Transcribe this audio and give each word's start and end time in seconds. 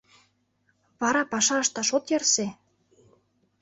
Вара 1.01 1.21
паша 1.31 1.55
ышташ 1.63 1.89
от 1.97 2.05
ярсе... 2.17 2.47